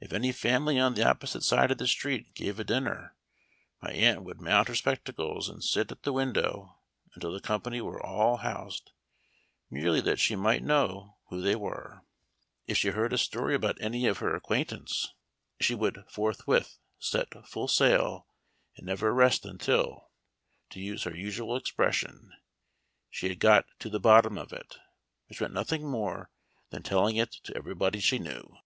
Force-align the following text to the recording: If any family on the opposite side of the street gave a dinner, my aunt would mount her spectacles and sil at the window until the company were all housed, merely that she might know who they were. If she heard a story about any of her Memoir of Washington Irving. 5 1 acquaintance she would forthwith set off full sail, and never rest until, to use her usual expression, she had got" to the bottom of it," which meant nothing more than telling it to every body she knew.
If 0.00 0.14
any 0.14 0.32
family 0.32 0.78
on 0.80 0.94
the 0.94 1.06
opposite 1.06 1.42
side 1.42 1.70
of 1.70 1.76
the 1.76 1.86
street 1.86 2.32
gave 2.34 2.58
a 2.58 2.64
dinner, 2.64 3.14
my 3.82 3.90
aunt 3.90 4.24
would 4.24 4.40
mount 4.40 4.68
her 4.68 4.74
spectacles 4.74 5.50
and 5.50 5.60
sil 5.60 5.84
at 5.90 6.02
the 6.02 6.14
window 6.14 6.78
until 7.14 7.30
the 7.34 7.42
company 7.42 7.82
were 7.82 8.02
all 8.02 8.38
housed, 8.38 8.92
merely 9.68 10.00
that 10.00 10.18
she 10.18 10.34
might 10.34 10.62
know 10.62 11.18
who 11.28 11.42
they 11.42 11.54
were. 11.56 12.06
If 12.66 12.78
she 12.78 12.88
heard 12.88 13.12
a 13.12 13.18
story 13.18 13.54
about 13.54 13.76
any 13.82 14.06
of 14.06 14.16
her 14.16 14.28
Memoir 14.28 14.36
of 14.36 14.42
Washington 14.48 14.76
Irving. 14.78 14.86
5 14.88 14.88
1 14.88 14.88
acquaintance 14.88 15.14
she 15.60 15.74
would 15.74 16.04
forthwith 16.08 16.78
set 16.98 17.36
off 17.36 17.46
full 17.46 17.68
sail, 17.68 18.28
and 18.78 18.86
never 18.86 19.12
rest 19.12 19.44
until, 19.44 20.08
to 20.70 20.80
use 20.80 21.02
her 21.02 21.14
usual 21.14 21.54
expression, 21.54 22.32
she 23.10 23.28
had 23.28 23.38
got" 23.40 23.66
to 23.80 23.90
the 23.90 24.00
bottom 24.00 24.38
of 24.38 24.54
it," 24.54 24.78
which 25.28 25.42
meant 25.42 25.52
nothing 25.52 25.86
more 25.86 26.30
than 26.70 26.82
telling 26.82 27.16
it 27.16 27.32
to 27.44 27.54
every 27.54 27.74
body 27.74 28.00
she 28.00 28.18
knew. 28.18 28.56